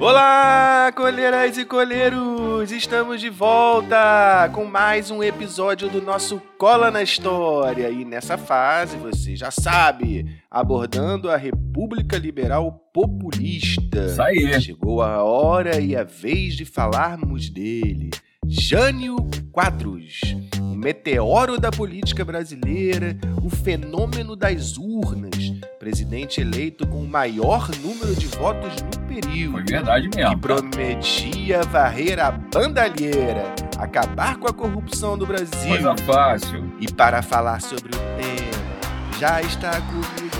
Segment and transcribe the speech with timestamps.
[0.00, 2.72] Olá, colheiras e colheiros!
[2.72, 7.90] Estamos de volta com mais um episódio do nosso Cola na História.
[7.90, 14.06] E nessa fase, você já sabe, abordando a República Liberal Populista.
[14.06, 14.58] Isso aí.
[14.62, 18.08] Chegou a hora e a vez de falarmos dele.
[18.48, 19.16] Jânio
[19.52, 20.18] Quadros,
[20.58, 28.14] o meteoro da política brasileira, o fenômeno das urnas, presidente eleito com o maior número
[28.14, 29.52] de votos no período.
[29.52, 30.34] Foi verdade mesmo.
[30.34, 35.70] Que prometia varrer a bandalheira, acabar com a corrupção do Brasil.
[35.70, 36.70] Coisa fácil.
[36.78, 40.36] E para falar sobre o tema, já está comigo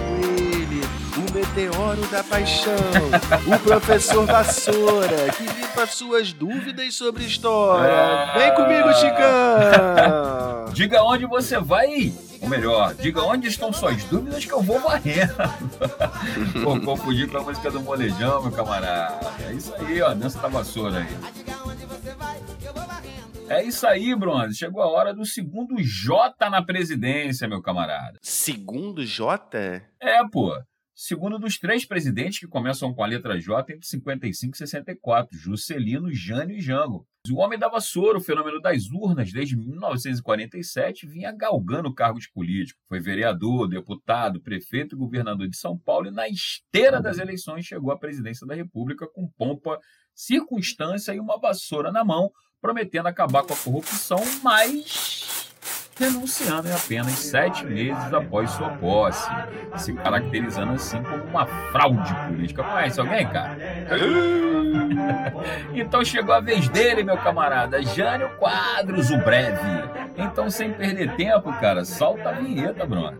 [0.53, 0.83] ele,
[1.17, 2.75] o meteoro da paixão,
[3.47, 8.31] o professor Vassoura, que limpa suas dúvidas sobre história.
[8.35, 10.67] Vem comigo, Chicão!
[10.75, 15.35] Diga onde você vai ou melhor, diga onde estão suas dúvidas que eu vou varrendo.
[16.65, 19.27] Pô, confundi com a música do Molejão, meu camarada.
[19.47, 21.17] É isso aí, ó, dança da vassoura aí.
[23.49, 24.57] É isso aí, Bronze.
[24.57, 28.19] Chegou a hora do segundo J na presidência, meu camarada.
[28.23, 29.83] Segundo J?
[30.01, 30.57] É, pô.
[30.95, 36.13] Segundo dos três presidentes que começam com a letra J entre 55 e 64, Juscelino,
[36.13, 37.07] Jânio e Jango.
[37.29, 42.83] O homem da vassoura, o fenômeno das urnas, desde 1947, vinha galgando cargos políticos.
[42.89, 47.93] Foi vereador, deputado, prefeito e governador de São Paulo e, na esteira das eleições, chegou
[47.93, 49.79] à presidência da República com pompa,
[50.15, 55.51] circunstância e uma vassoura na mão, prometendo acabar com a corrupção, mas
[55.99, 59.29] renunciando em apenas sete meses após sua posse,
[59.77, 62.65] se caracterizando assim como uma fraude política.
[62.65, 63.59] Conhece alguém, cara?
[65.75, 69.61] Então chegou a vez dele, meu camarada, Jânio Quadros, o breve.
[70.17, 73.17] Então, sem perder tempo, cara, solta a vinheta, Bruno.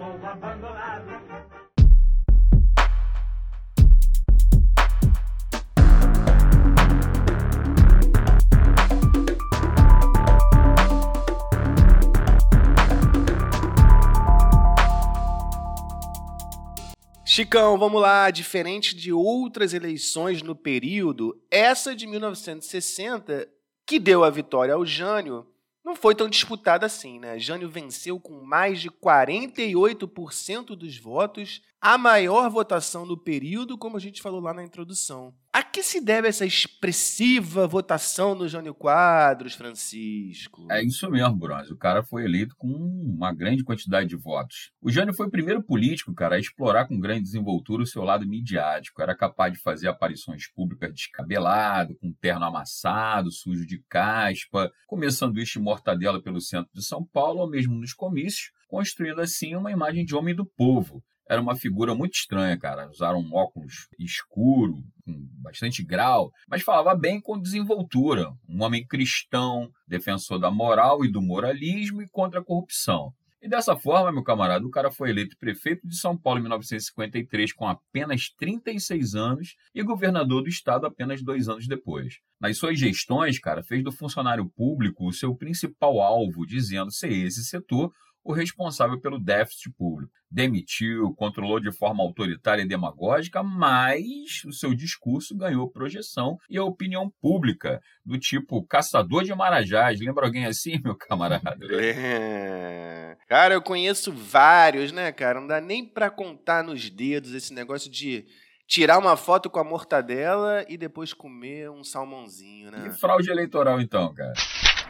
[17.41, 18.31] Chicão, vamos lá.
[18.31, 23.49] Diferente de outras eleições no período, essa de 1960,
[23.87, 25.47] que deu a vitória ao Jânio,
[25.83, 27.39] não foi tão disputada assim, né?
[27.39, 34.01] Jânio venceu com mais de 48% dos votos, a maior votação no período, como a
[34.01, 35.35] gente falou lá na introdução.
[35.51, 40.69] A que se deve essa expressiva votação no Jânio Quadros, Francisco?
[40.71, 41.73] É isso mesmo, Bronze.
[41.73, 44.71] O cara foi eleito com uma grande quantidade de votos.
[44.81, 48.29] O Jânio foi o primeiro político, cara, a explorar com grande desenvoltura o seu lado
[48.29, 49.01] midiático.
[49.01, 55.59] Era capaz de fazer aparições públicas descabelado, com terno amassado, sujo de caspa, comer sanduíche
[55.59, 60.05] de mortadela pelo centro de São Paulo, ou mesmo nos comícios, construindo assim uma imagem
[60.05, 62.91] de homem do povo era uma figura muito estranha, cara.
[62.91, 68.33] Usaram um óculos escuro, com bastante grau, mas falava bem com desenvoltura.
[68.49, 73.15] Um homem cristão, defensor da moral e do moralismo e contra a corrupção.
[73.41, 77.53] E dessa forma, meu camarada, o cara foi eleito prefeito de São Paulo em 1953
[77.53, 82.19] com apenas 36 anos e governador do estado apenas dois anos depois.
[82.41, 87.45] Nas suas gestões, cara, fez do funcionário público o seu principal alvo, dizendo ser esse
[87.45, 87.93] setor
[88.25, 90.13] o responsável pelo déficit público.
[90.31, 96.65] Demitiu, controlou de forma autoritária e demagógica, mas o seu discurso ganhou projeção e a
[96.65, 99.99] opinião pública, do tipo caçador de marajás.
[99.99, 101.41] Lembra alguém assim, meu camarada?
[101.81, 103.17] É.
[103.29, 105.41] Cara, eu conheço vários, né, cara?
[105.41, 108.25] Não dá nem para contar nos dedos esse negócio de
[108.71, 112.87] tirar uma foto com a mortadela e depois comer um salmãozinho, né?
[112.87, 114.33] E fraude eleitoral, então, cara?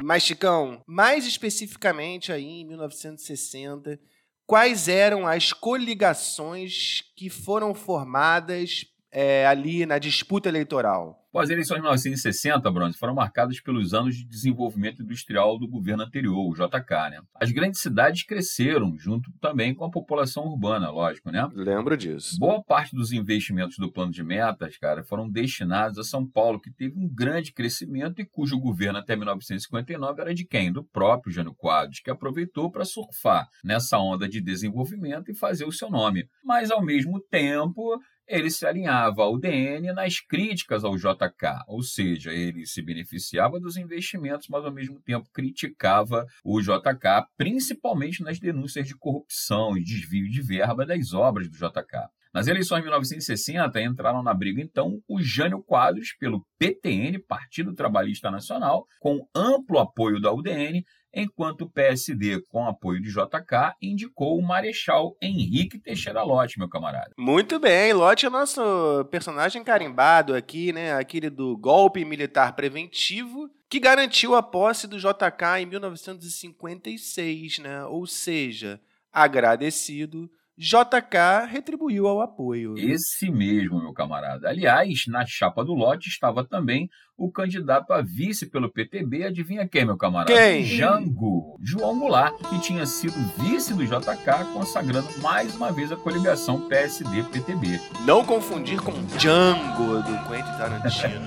[0.03, 4.00] Mas, Chicão, mais especificamente aí em 1960,
[4.47, 11.19] quais eram as coligações que foram formadas é, ali na disputa eleitoral?
[11.33, 16.03] Bom, as eleições de 1960, Bronze, foram marcadas pelos anos de desenvolvimento industrial do governo
[16.03, 17.21] anterior, o JK, né?
[17.41, 21.49] As grandes cidades cresceram, junto também com a população urbana, lógico, né?
[21.55, 22.37] Lembro disso.
[22.37, 26.73] Boa parte dos investimentos do plano de metas, cara, foram destinados a São Paulo, que
[26.73, 30.73] teve um grande crescimento e cujo governo até 1959 era de quem?
[30.73, 35.71] Do próprio Jânio Quadros, que aproveitou para surfar nessa onda de desenvolvimento e fazer o
[35.71, 36.25] seu nome.
[36.44, 38.00] Mas, ao mesmo tempo,
[38.31, 43.77] ele se alinhava ao DN nas críticas ao JK, ou seja, ele se beneficiava dos
[43.77, 50.31] investimentos, mas ao mesmo tempo criticava o JK, principalmente nas denúncias de corrupção e desvio
[50.31, 52.09] de verba das obras do JK.
[52.32, 58.31] Nas eleições de 1960, entraram na briga, então, o Jânio Quadros pelo PTN, Partido Trabalhista
[58.31, 64.43] Nacional, com amplo apoio da UDN, enquanto o PSD, com apoio de JK, indicou o
[64.47, 67.11] Marechal Henrique Teixeira Lott, meu camarada.
[67.19, 68.62] Muito bem, Lott é nosso
[69.11, 70.93] personagem carimbado aqui, né?
[70.93, 77.85] Aquele do golpe militar preventivo que garantiu a posse do JK em 1956, né?
[77.87, 78.81] Ou seja,
[79.12, 80.31] agradecido
[80.61, 82.75] JK retribuiu ao apoio.
[82.77, 84.47] Esse mesmo, meu camarada.
[84.47, 86.87] Aliás, na chapa do lote estava também
[87.20, 90.32] o candidato a vice pelo PTB, adivinha quem, meu camarada?
[90.32, 90.64] Quem?
[90.64, 96.67] Jango, João Goulart, que tinha sido vice do JK, consagrando mais uma vez a coligação
[96.67, 97.78] PSD-PTB.
[98.06, 101.26] Não confundir com Django do Quentin Tarantino.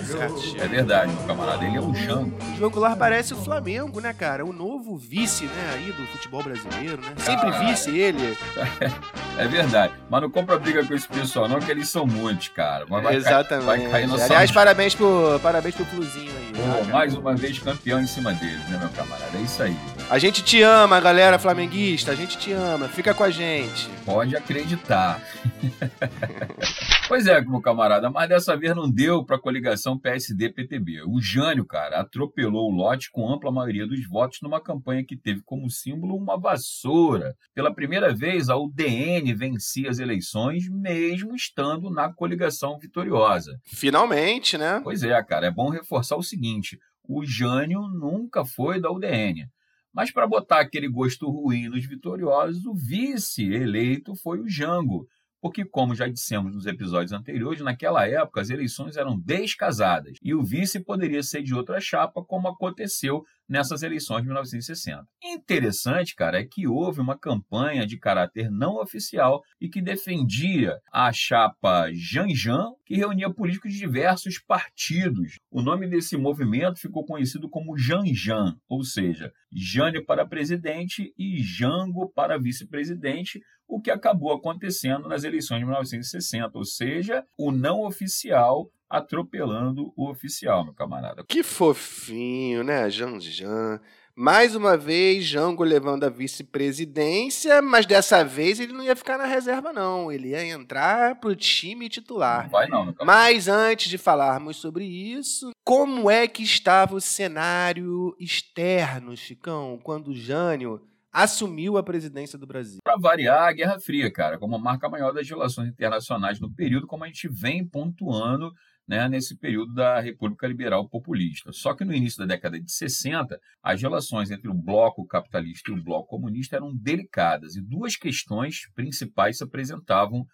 [0.60, 2.36] é verdade, meu camarada, ele é o Jango.
[2.58, 4.44] João Goulart parece o Flamengo, né, cara?
[4.44, 7.14] O novo vice, né, aí do futebol brasileiro, né?
[7.18, 8.36] Sempre vice ele.
[9.36, 9.94] É verdade.
[10.10, 12.86] Mas não compra briga com esse pessoal, não, que eles são muitos, cara.
[12.86, 13.66] Vai Exatamente.
[13.66, 16.54] Cair, vai cair no Aliás, parabéns pro, parabéns pro Fluzinho aí.
[16.54, 19.38] Pô, mais uma vez campeão em cima deles, né, meu camarada?
[19.38, 19.76] É isso aí.
[20.10, 22.12] A gente te ama, galera flamenguista.
[22.12, 22.88] A gente te ama.
[22.88, 23.90] Fica com a gente.
[24.06, 25.20] Pode acreditar.
[27.08, 31.04] pois é, meu camarada, mas dessa vez não deu para a coligação PSD-PTB.
[31.04, 35.42] O Jânio, cara, atropelou o lote com ampla maioria dos votos numa campanha que teve
[35.44, 37.36] como símbolo uma vassoura.
[37.54, 43.60] Pela primeira vez, a UDN vencia as eleições, mesmo estando na coligação vitoriosa.
[43.66, 44.82] Finalmente, né?
[44.84, 49.48] Pois é, cara, é bom reforçar o seguinte: o Jânio nunca foi da UDN.
[49.94, 55.08] Mas para botar aquele gosto ruim nos vitoriosos, o vice eleito foi o Jango,
[55.44, 60.42] porque, como já dissemos nos episódios anteriores, naquela época as eleições eram descasadas e o
[60.42, 65.06] vice poderia ser de outra chapa, como aconteceu nessas eleições de 1960.
[65.24, 71.12] Interessante, cara, é que houve uma campanha de caráter não oficial e que defendia a
[71.12, 75.40] chapa Janjan, que reunia políticos de diversos partidos.
[75.52, 82.12] O nome desse movimento ficou conhecido como Janjan, ou seja, Jânio para presidente e Jango
[82.12, 88.70] para vice-presidente, o que acabou acontecendo nas eleições de 1960, ou seja, o não oficial
[88.94, 91.24] atropelando o oficial, meu camarada.
[91.28, 93.80] Que fofinho, né, Janjan?
[94.16, 99.26] Mais uma vez, Jango levando a vice-presidência, mas dessa vez ele não ia ficar na
[99.26, 100.12] reserva, não.
[100.12, 102.44] Ele ia entrar pro time titular.
[102.44, 107.02] Não vai não, meu Mas antes de falarmos sobre isso, como é que estava o
[107.02, 110.80] cenário externo, Chicão, quando o Jânio
[111.12, 112.78] assumiu a presidência do Brasil?
[112.84, 116.86] Para variar, a Guerra Fria, cara, como a marca maior das relações internacionais no período,
[116.86, 118.54] como a gente vem pontuando
[118.88, 121.52] né, nesse período da República Liberal Populista.
[121.52, 125.74] Só que no início da década de 60, as relações entre o bloco capitalista e
[125.74, 130.26] o bloco comunista eram delicadas e duas questões principais se apresentavam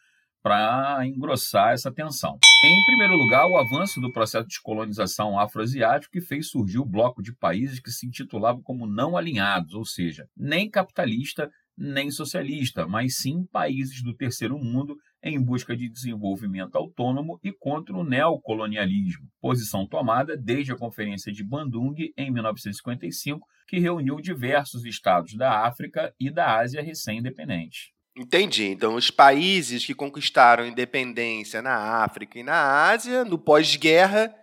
[0.42, 2.38] para engrossar essa tensão.
[2.64, 7.22] Em primeiro lugar, o avanço do processo de colonização afroasiático que fez surgir o bloco
[7.22, 11.50] de países que se intitulavam como não alinhados, ou seja, nem capitalista
[11.80, 17.96] nem socialista, mas sim países do terceiro mundo em busca de desenvolvimento autônomo e contra
[17.96, 25.36] o neocolonialismo, posição tomada desde a Conferência de Bandung em 1955, que reuniu diversos estados
[25.36, 27.92] da África e da Ásia recém-independentes.
[28.18, 28.66] Entendi.
[28.66, 34.34] Então, os países que conquistaram independência na África e na Ásia, no pós-guerra,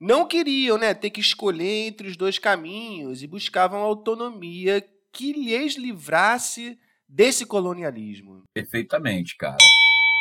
[0.00, 5.76] não queriam né, ter que escolher entre os dois caminhos e buscavam autonomia que lhes
[5.76, 8.42] livrasse desse colonialismo.
[8.52, 9.56] Perfeitamente, cara.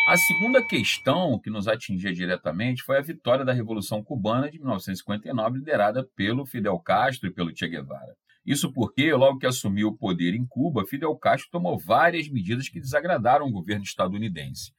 [0.08, 5.58] A segunda questão que nos atingia diretamente foi a vitória da Revolução Cubana de 1959,
[5.58, 8.16] liderada pelo Fidel Castro e pelo Che Guevara.
[8.46, 12.80] Isso porque, logo que assumiu o poder em Cuba, Fidel Castro tomou várias medidas que
[12.80, 14.72] desagradaram o governo estadunidense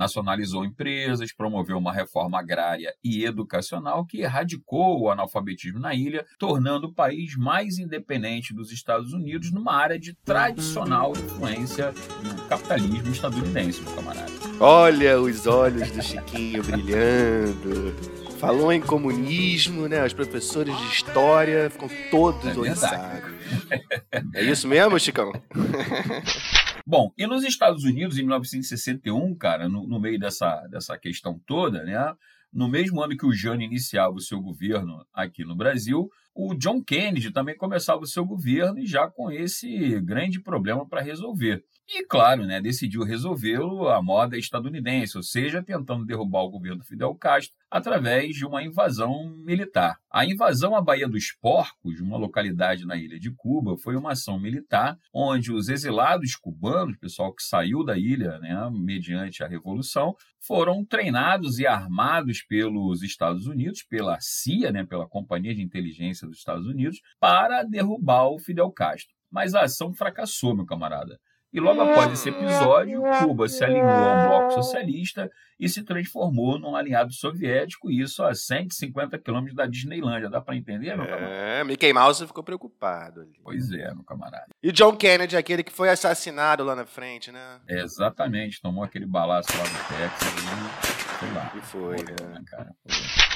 [0.00, 6.86] nacionalizou empresas, promoveu uma reforma agrária e educacional que erradicou o analfabetismo na ilha, tornando
[6.86, 13.82] o país mais independente dos Estados Unidos numa área de tradicional influência do capitalismo estadunidense,
[13.82, 14.32] meu camarada.
[14.58, 17.94] Olha os olhos do Chiquinho brilhando.
[18.38, 20.02] Falou em comunismo, né?
[20.02, 23.30] Os professores de história ficam todos é oriçados.
[24.34, 25.30] É isso mesmo, Chicão?
[26.90, 31.84] Bom, e nos Estados Unidos, em 1961, cara, no, no meio dessa, dessa questão toda,
[31.84, 32.16] né?
[32.52, 36.82] No mesmo ano que o Jânio iniciava o seu governo aqui no Brasil, o John
[36.82, 41.64] Kennedy também começava o seu governo e já com esse grande problema para resolver.
[41.92, 47.12] E, claro, né, decidiu resolvê-lo à moda estadunidense, ou seja, tentando derrubar o governo Fidel
[47.16, 49.98] Castro através de uma invasão militar.
[50.08, 54.38] A invasão à Baía dos Porcos, uma localidade na ilha de Cuba, foi uma ação
[54.38, 60.84] militar onde os exilados cubanos, pessoal que saiu da ilha né, mediante a Revolução, foram
[60.84, 66.68] treinados e armados pelos Estados Unidos, pela CIA, né, pela Companhia de Inteligência dos Estados
[66.68, 69.12] Unidos, para derrubar o Fidel Castro.
[69.28, 71.18] Mas a ação fracassou, meu camarada.
[71.52, 76.76] E logo após esse episódio, Cuba se alinhou ao bloco socialista e se transformou num
[76.76, 80.30] aliado soviético, isso a 150 quilômetros da Disneylândia.
[80.30, 81.34] Dá para entender, meu camarada?
[81.34, 83.34] É, Mickey Mouse ficou preocupado ali.
[83.42, 84.46] Pois é, meu camarada.
[84.62, 87.60] E John Kennedy, aquele que foi assassinado lá na frente, né?
[87.68, 91.52] É, exatamente, tomou aquele balaço lá no Texas e foi lá.
[91.54, 92.38] E foi, Morreu, né?
[92.38, 92.74] né, cara?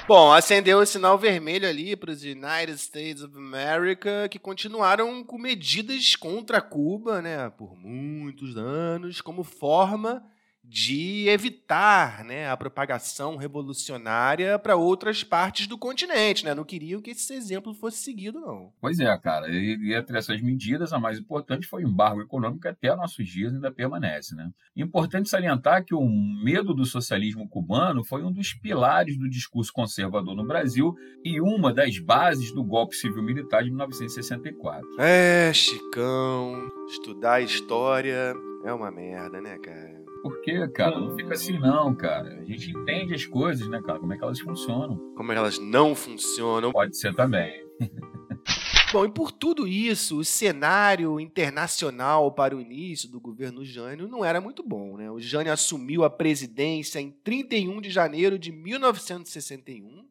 [0.07, 5.39] Bom, acendeu o sinal vermelho ali para os United States of America, que continuaram com
[5.39, 10.23] medidas contra Cuba, né, por muitos anos, como forma
[10.75, 16.45] de evitar né, a propagação revolucionária para outras partes do continente.
[16.45, 16.53] Né?
[16.53, 18.73] Não queriam que esse exemplo fosse seguido, não.
[18.81, 19.49] Pois é, cara.
[19.49, 23.25] E, e entre essas medidas, a mais importante foi o embargo econômico que até nossos
[23.29, 24.35] dias ainda permanece.
[24.35, 24.51] Né?
[24.77, 30.35] Importante salientar que o medo do socialismo cubano foi um dos pilares do discurso conservador
[30.35, 30.93] no Brasil
[31.25, 34.85] e uma das bases do golpe civil-militar de 1964.
[34.99, 40.03] É, Chicão, estudar história é uma merda, né, cara?
[40.23, 40.99] Por quê, cara?
[40.99, 42.41] Não fica assim, não, cara.
[42.41, 43.99] A gente entende as coisas, né, cara?
[43.99, 44.97] Como é que elas funcionam.
[45.15, 46.73] Como elas não funcionam.
[46.73, 47.53] Pode ser também.
[48.91, 54.25] Bom, e por tudo isso, o cenário internacional para o início do governo Jânio não
[54.25, 54.97] era muito bom.
[54.97, 55.11] Né?
[55.11, 60.07] O Jânio assumiu a presidência em 31 de janeiro de 1961.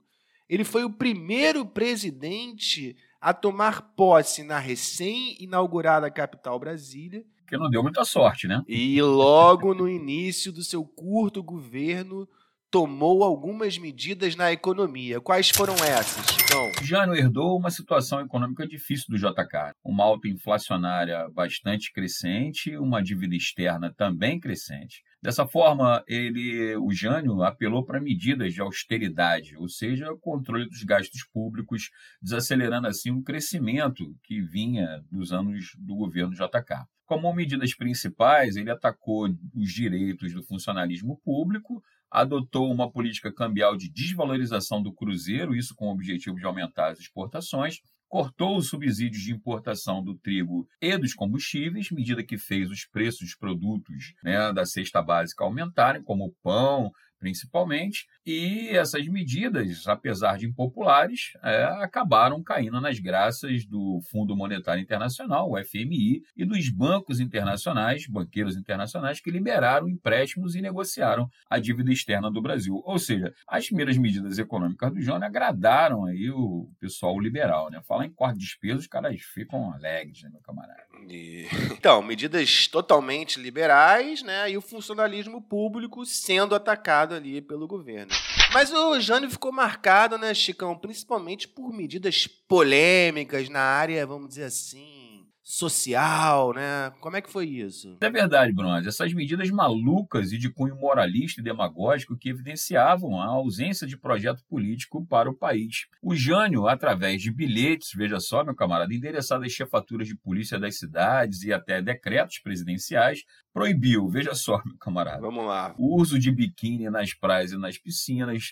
[0.49, 7.23] Ele foi o primeiro presidente a tomar posse na recém-inaugurada capital Brasília.
[7.53, 8.63] Porque não deu muita sorte, né?
[8.67, 12.27] E logo no início do seu curto governo,
[12.71, 15.21] tomou algumas medidas na economia.
[15.21, 16.71] Quais foram essas, Chicão?
[16.81, 19.75] Jânio herdou uma situação econômica difícil do JK.
[19.83, 25.03] Uma alta inflacionária bastante crescente, uma dívida externa também crescente.
[25.21, 31.23] Dessa forma, ele, o Jânio apelou para medidas de austeridade, ou seja, controle dos gastos
[31.31, 36.87] públicos, desacelerando assim o crescimento que vinha dos anos do governo JK.
[37.13, 41.79] Como medidas principais, ele atacou os direitos do funcionalismo público,
[42.09, 46.99] adotou uma política cambial de desvalorização do cruzeiro, isso com o objetivo de aumentar as
[46.99, 52.83] exportações, cortou os subsídios de importação do trigo e dos combustíveis, medida que fez os
[52.83, 56.91] preços dos produtos né, da cesta básica aumentarem, como o pão,
[57.23, 64.83] principalmente, e essas medidas, apesar de impopulares, é, acabaram caindo nas graças do Fundo Monetário
[64.83, 71.59] Internacional, o FMI, e dos bancos internacionais, banqueiros internacionais, que liberaram empréstimos e negociaram a
[71.59, 72.81] dívida externa do Brasil.
[72.85, 77.71] Ou seja, as primeiras medidas econômicas do Johnny agradaram aí o pessoal liberal.
[77.71, 77.81] Né?
[77.87, 80.83] Falar em corte de despesas, os caras ficam alegres, né, meu camarada?
[81.07, 84.51] E- Então, medidas totalmente liberais, né?
[84.51, 88.11] E o funcionalismo público sendo atacado ali pelo governo.
[88.53, 94.45] Mas o Jânio ficou marcado, né, Chicão, principalmente por medidas polêmicas na área, vamos dizer
[94.45, 95.02] assim,
[95.43, 96.91] social, né?
[97.01, 97.97] Como é que foi isso?
[97.99, 98.87] É verdade, Bronze.
[98.87, 104.41] Essas medidas malucas e de cunho moralista e demagógico que evidenciavam a ausência de projeto
[104.49, 105.87] político para o país.
[106.01, 110.77] O Jânio, através de bilhetes, veja só, meu camarada, endereçados às chefaturas de polícia das
[110.79, 113.23] cidades e até decretos presidenciais,
[113.53, 115.75] proibiu, veja só, meu camarada, Vamos lá.
[115.77, 118.51] o uso de biquíni nas praias e nas piscinas.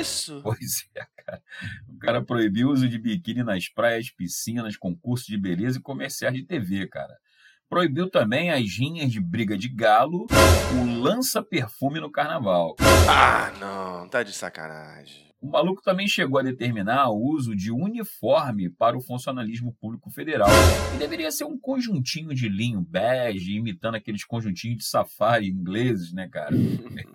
[0.00, 0.40] Isso!
[0.42, 1.42] Pois é, cara.
[1.88, 5.82] O cara proibiu o uso de biquíni nas praias, piscinas, concursos de beleza e
[6.14, 7.16] comerciais de TV, cara.
[7.68, 10.26] Proibiu também as rinhas de briga de galo,
[10.80, 12.76] o lança-perfume no carnaval.
[13.08, 15.33] Ah, não, tá de sacanagem.
[15.44, 20.48] O maluco também chegou a determinar o uso de uniforme para o funcionalismo público federal.
[20.94, 26.26] E deveria ser um conjuntinho de linho bege, imitando aqueles conjuntinhos de safari ingleses, né,
[26.32, 26.56] cara?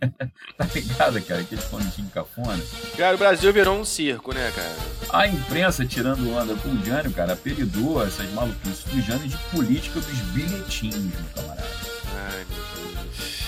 [0.56, 1.42] tá ligado, cara?
[1.42, 2.64] Aqueles conjuntinhos cafona.
[2.96, 4.76] Cara, o Brasil virou um circo, né, cara?
[5.12, 10.00] A imprensa, tirando onda com o Jânio, cara, apelidou essas maluquices do Jânio de política
[10.00, 11.68] dos bilhetinhos, meu camarada.
[12.16, 13.40] Ai, meu Deus.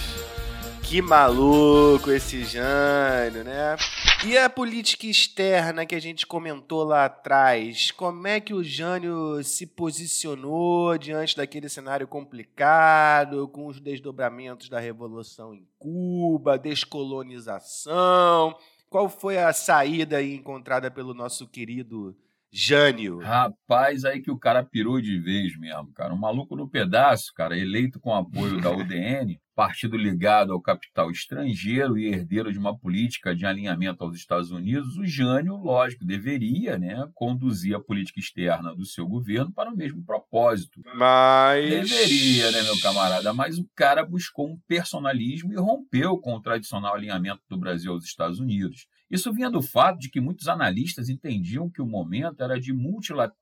[0.81, 3.77] Que maluco esse Jânio, né?
[4.23, 7.89] E a política externa que a gente comentou lá atrás?
[7.89, 14.79] Como é que o Jânio se posicionou diante daquele cenário complicado, com os desdobramentos da
[14.79, 18.55] Revolução em Cuba, descolonização?
[18.91, 22.15] Qual foi a saída aí encontrada pelo nosso querido
[22.53, 23.19] Jânio.
[23.19, 26.13] Rapaz, aí que o cara pirou de vez mesmo, cara.
[26.13, 31.97] Um maluco no pedaço, cara, eleito com apoio da UDN, partido ligado ao capital estrangeiro
[31.97, 37.07] e herdeiro de uma política de alinhamento aos Estados Unidos, o Jânio, lógico, deveria né,
[37.13, 40.81] conduzir a política externa do seu governo para o mesmo propósito.
[40.95, 41.69] Mas.
[41.69, 43.33] Deveria, né, meu camarada?
[43.33, 48.03] Mas o cara buscou um personalismo e rompeu com o tradicional alinhamento do Brasil aos
[48.03, 48.87] Estados Unidos.
[49.11, 53.40] Isso vinha do fato de que muitos analistas entendiam que o momento era de multilateralismo,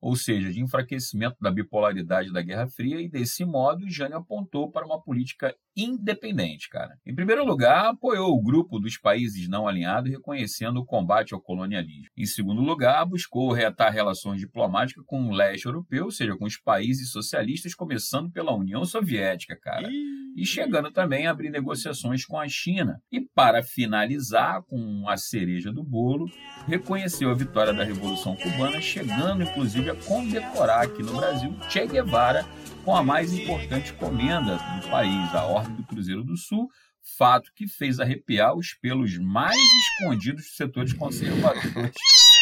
[0.00, 4.84] ou seja, de enfraquecimento da bipolaridade da Guerra Fria, e desse modo Jânio apontou para
[4.84, 6.98] uma política independente, cara.
[7.06, 12.10] Em primeiro lugar, apoiou o grupo dos países não alinhados, reconhecendo o combate ao colonialismo.
[12.16, 16.58] Em segundo lugar, buscou reatar relações diplomáticas com o leste europeu, ou seja, com os
[16.58, 19.88] países socialistas, começando pela União Soviética, cara.
[20.34, 23.00] E chegando também a abrir negociações com a China.
[23.10, 26.26] E para finalizar, com a cereja do bolo,
[26.66, 29.11] reconheceu a vitória da Revolução Cubana, chegando
[29.42, 32.46] inclusive a condecorar aqui no Brasil Che Guevara
[32.84, 36.68] com a mais importante comenda do país, a Ordem do Cruzeiro do Sul,
[37.16, 41.94] fato que fez arrepiar os pelos mais escondidos dos setores conservadores.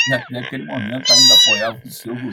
[0.09, 2.33] E até aquele momento ainda apoiava o seu governo,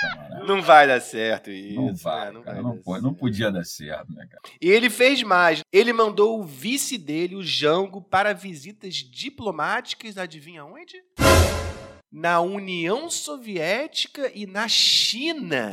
[0.00, 0.44] camarada.
[0.44, 1.80] Não vai dar certo isso.
[1.80, 2.32] Não vai, né?
[2.32, 4.42] não, cara, vai não, pode, não podia dar certo, né, cara?
[4.60, 5.60] E ele fez mais.
[5.72, 10.94] Ele mandou o vice dele, o Jango, para visitas diplomáticas, adivinha onde?
[12.16, 15.72] Na União Soviética e na China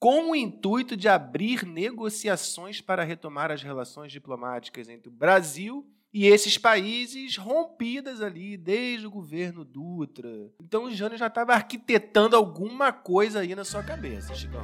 [0.00, 6.26] com o intuito de abrir negociações para retomar as relações diplomáticas entre o Brasil e
[6.26, 10.50] esses países rompidas ali desde o governo Dutra.
[10.58, 14.62] Então o Jânio já estava arquitetando alguma coisa aí na sua cabeça, Chicão.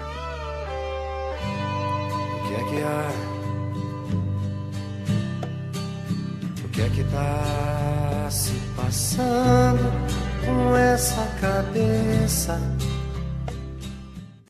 [2.38, 3.11] O que é que há?
[6.64, 12.59] O que é que tá se passando com essa cabeça?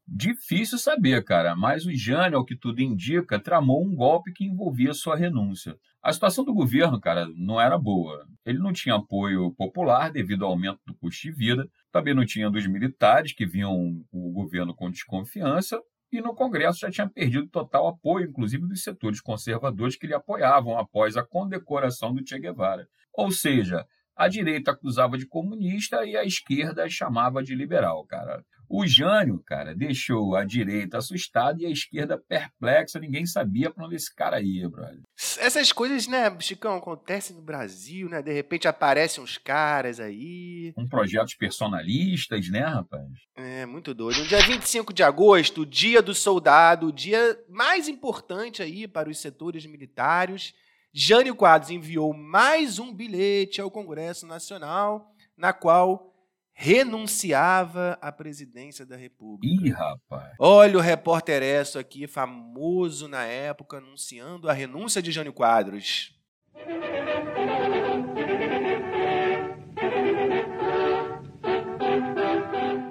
[0.06, 4.94] Difícil saber, cara, mas o Jânio, ao que tudo indica, tramou um golpe que envolvia
[4.94, 5.76] sua renúncia.
[6.02, 8.24] A situação do governo, cara, não era boa.
[8.44, 12.50] Ele não tinha apoio popular devido ao aumento do custo de vida, também não tinha
[12.50, 17.88] dos militares que viam o governo com desconfiança, e no Congresso já tinha perdido total
[17.88, 22.88] apoio, inclusive dos setores conservadores que lhe apoiavam após a condecoração do Che Guevara.
[23.12, 23.84] Ou seja,
[24.18, 28.44] a direita acusava de comunista e a esquerda chamava de liberal, cara.
[28.68, 32.98] O Jânio, cara, deixou a direita assustada e a esquerda perplexa.
[32.98, 35.00] Ninguém sabia para onde esse cara ia, brother.
[35.38, 38.20] Essas coisas, né, Chicão, acontecem no Brasil, né?
[38.20, 40.74] De repente aparecem uns caras aí.
[40.76, 43.06] Um projetos personalistas, né, rapaz?
[43.36, 44.18] É, muito doido.
[44.18, 49.18] No dia 25 de agosto, dia do soldado, o dia mais importante aí para os
[49.18, 50.52] setores militares,
[50.92, 56.14] Jânio Quadros enviou mais um bilhete ao Congresso Nacional, na qual
[56.52, 59.64] renunciava à presidência da República.
[59.64, 60.34] Ih, rapaz.
[60.40, 66.18] Olha o repórter Esso aqui, famoso na época, anunciando a renúncia de Jânio Quadros.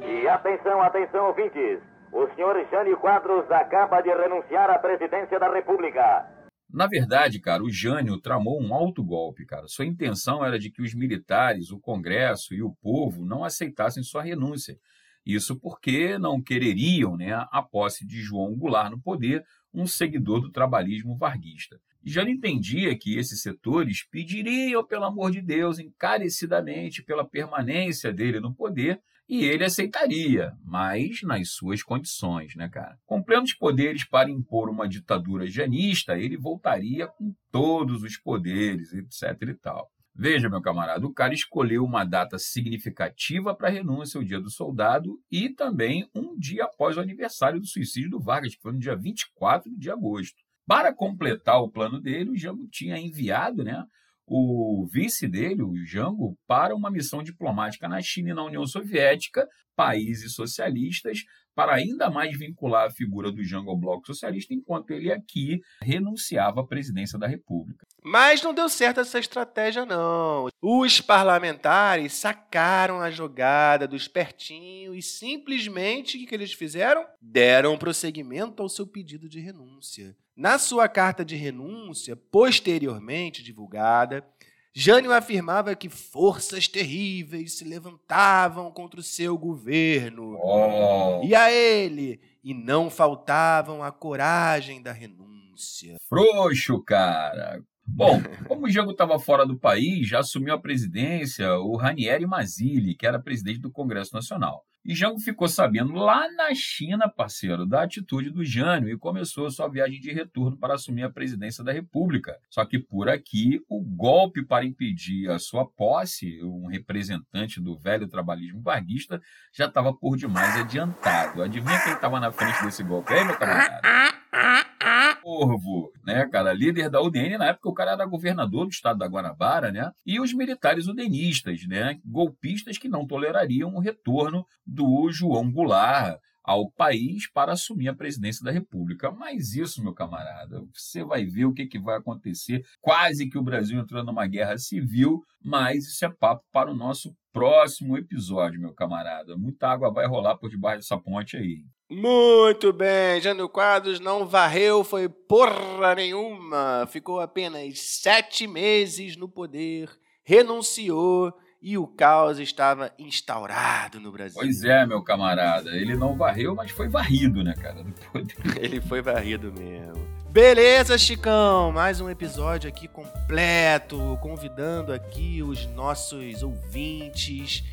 [0.06, 1.80] E atenção, atenção, ouvintes.
[2.14, 6.37] O senhor Jânio Quadros acaba de renunciar à presidência da República.
[6.70, 9.68] Na verdade, cara, o Jânio tramou um alto golpe, cara.
[9.68, 14.22] Sua intenção era de que os militares, o Congresso e o povo não aceitassem sua
[14.22, 14.78] renúncia.
[15.26, 20.52] Isso porque não quereriam né, a posse de João Goulart no poder, um seguidor do
[20.52, 21.80] trabalhismo varguista.
[22.08, 28.40] E Jânio entendia que esses setores pediriam, pelo amor de Deus, encarecidamente pela permanência dele
[28.40, 32.98] no poder e ele aceitaria, mas nas suas condições, né, cara?
[33.06, 39.42] Com plenos poderes para impor uma ditadura janista, ele voltaria com todos os poderes, etc
[39.42, 39.92] e tal.
[40.16, 44.50] Veja, meu camarada, o cara escolheu uma data significativa para a renúncia, o dia do
[44.50, 48.80] soldado, e também um dia após o aniversário do suicídio do Vargas, que foi no
[48.80, 50.47] dia 24 de agosto.
[50.68, 53.82] Para completar o plano dele, o Jango tinha enviado né,
[54.28, 59.48] o vice dele, o Jango, para uma missão diplomática na China e na União Soviética,
[59.74, 61.24] países socialistas,
[61.56, 66.62] para ainda mais vincular a figura do Jango ao bloco socialista, enquanto ele aqui renunciava
[66.62, 67.86] à presidência da República.
[68.04, 70.50] Mas não deu certo essa estratégia, não.
[70.62, 77.06] Os parlamentares sacaram a jogada do espertinho e simplesmente o que eles fizeram?
[77.22, 80.16] Deram prosseguimento ao seu pedido de renúncia.
[80.38, 84.24] Na sua carta de renúncia, posteriormente divulgada,
[84.72, 90.38] Jânio afirmava que forças terríveis se levantavam contra o seu governo.
[90.40, 91.22] Oh.
[91.26, 95.98] E a ele, e não faltavam a coragem da renúncia.
[96.08, 97.60] Frouxo, cara.
[97.88, 102.96] Bom, como o Jango estava fora do país, já assumiu a presidência o Ranieri Mazzilli,
[102.96, 104.64] que era presidente do Congresso Nacional.
[104.88, 109.68] E Jango ficou sabendo lá na China, parceiro, da atitude do Jânio e começou sua
[109.68, 112.38] viagem de retorno para assumir a presidência da República.
[112.50, 118.08] Só que por aqui, o golpe para impedir a sua posse, um representante do velho
[118.08, 119.22] trabalhismo varguista,
[119.54, 121.44] já estava por demais adiantado.
[121.44, 123.82] Adivinha quem estava na frente desse golpe aí, meu camarada?
[125.28, 129.08] Corvo, né, cara, líder da UDN, na época o cara era governador do estado da
[129.08, 135.52] Guanabara, né, e os militares udenistas, né, golpistas que não tolerariam o retorno do João
[135.52, 139.12] Goulart ao país para assumir a presidência da República.
[139.12, 142.64] Mas isso, meu camarada, você vai ver o que, que vai acontecer.
[142.80, 147.14] Quase que o Brasil entrou numa guerra civil, mas isso é papo para o nosso
[147.34, 149.36] próximo episódio, meu camarada.
[149.36, 151.66] Muita água vai rolar por debaixo dessa ponte aí.
[151.90, 156.86] Muito bem, Jânio Quadros não varreu, foi porra nenhuma.
[156.92, 159.90] Ficou apenas sete meses no poder,
[160.22, 164.38] renunciou e o caos estava instaurado no Brasil.
[164.38, 165.70] Pois é, meu camarada.
[165.70, 167.86] Ele não varreu, mas foi varrido, né, cara?
[168.60, 170.06] Ele foi varrido mesmo.
[170.30, 171.72] Beleza, Chicão?
[171.72, 177.64] Mais um episódio aqui completo, convidando aqui os nossos ouvintes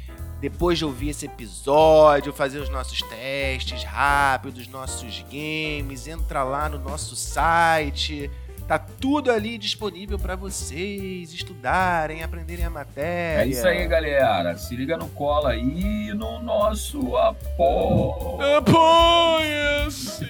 [0.45, 6.79] depois de ouvir esse episódio, fazer os nossos testes rápidos, nossos games, entra lá no
[6.79, 8.31] nosso site.
[8.69, 13.43] Tá tudo ali disponível para vocês estudarem, aprenderem a matéria.
[13.43, 14.55] É isso aí, galera.
[14.59, 18.39] Se liga no cola aí no nosso apoio.
[18.59, 20.27] Apoia-se!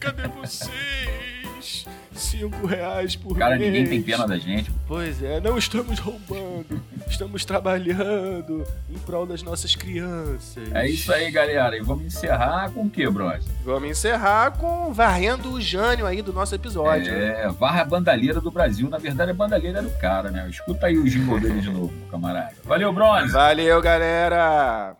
[0.00, 1.86] Cadê vocês?
[2.18, 3.72] Cinco reais por Cara, mês.
[3.72, 4.70] ninguém tem pena da gente.
[4.86, 10.58] Pois é, não estamos roubando, estamos trabalhando em prol das nossas crianças.
[10.74, 11.76] É isso aí, galera.
[11.76, 13.46] E vamos encerrar com o que, Bronze?
[13.64, 17.12] Vamos encerrar com varrendo o Jânio aí do nosso episódio.
[17.12, 18.88] É, varra a bandalheira do Brasil.
[18.88, 20.48] Na verdade, a bandalheira do cara, né?
[20.50, 22.54] Escuta aí o jingle dele de novo, camarada.
[22.64, 23.32] Valeu, Bronze!
[23.32, 24.96] Valeu, galera!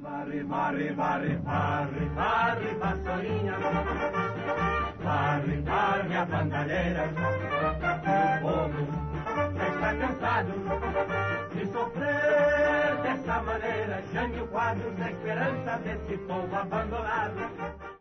[0.00, 2.74] Varre, varre, varre, varre, varre.
[2.74, 4.29] Varre, varre
[5.06, 7.10] a bandalheira.
[8.00, 8.86] O povo
[9.56, 10.52] já está cansado
[11.54, 14.02] de sofrer dessa maneira.
[14.12, 17.99] Jânio Quadros, a esperança desse povo abandonado.